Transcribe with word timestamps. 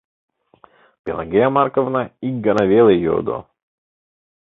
Пелагея 1.03 1.49
Марковна 1.57 2.03
ик 2.27 2.35
гана 2.45 2.63
веле 2.71 2.93
йодо: 3.05 3.37